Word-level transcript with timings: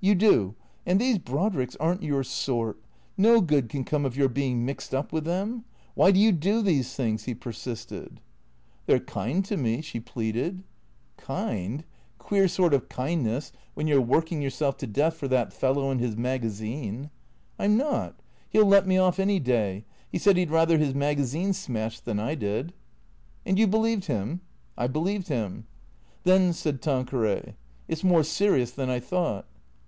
"You 0.10 0.14
do. 0.14 0.54
And 0.86 0.98
these 0.98 1.18
Brodricks 1.18 1.76
are 1.78 1.92
n't 1.94 2.02
your 2.02 2.24
sort. 2.24 2.78
No 3.18 3.42
good 3.42 3.68
can 3.68 3.84
come 3.84 4.06
of 4.06 4.16
your 4.16 4.30
being 4.30 4.64
mixed 4.64 4.94
up 4.94 5.12
with 5.12 5.26
them. 5.26 5.66
Why 5.94 6.10
do 6.10 6.18
you 6.18 6.32
do 6.32 6.62
these 6.62 6.94
things?" 6.94 7.24
he 7.24 7.34
persisted." 7.34 8.18
They 8.86 8.94
're 8.94 8.98
kind 9.00 9.44
to 9.44 9.58
me," 9.58 9.82
she 9.82 10.00
pleaded. 10.00 10.62
THECEEATOES 11.18 11.26
269" 11.26 11.68
Kind? 11.78 11.84
Queer 12.16 12.48
sort 12.48 12.72
of 12.72 12.88
kindness, 12.88 13.52
when 13.74 13.86
you 13.86 13.98
're 13.98 14.00
working 14.00 14.40
your 14.40 14.50
self 14.50 14.78
to 14.78 14.86
death 14.86 15.18
for 15.18 15.28
that 15.28 15.52
fellow 15.52 15.90
and 15.90 16.00
his 16.00 16.16
magazine."" 16.16 17.10
I 17.58 17.66
'm 17.66 17.76
not. 17.76 18.20
He 18.48 18.56
'11 18.56 18.70
let 18.70 18.86
me 18.86 18.96
off 18.96 19.20
any 19.20 19.38
day. 19.38 19.84
He 20.10 20.16
said 20.16 20.38
he 20.38 20.46
'd 20.46 20.50
rather 20.50 20.78
his 20.78 20.94
magazine 20.94 21.52
smashed 21.52 22.06
than 22.06 22.18
I 22.18 22.34
did."" 22.36 22.72
And 23.44 23.58
you 23.58 23.66
believed 23.66 24.06
him?"" 24.06 24.40
I 24.78 24.86
believed 24.86 25.28
him."" 25.28 25.66
Then," 26.24 26.54
said 26.54 26.80
Tanqueray," 26.80 27.54
it 27.86 27.98
's 27.98 28.02
more 28.02 28.22
serious 28.24 28.70
than 28.70 28.88
I 28.88 28.98
thought." 28.98 29.44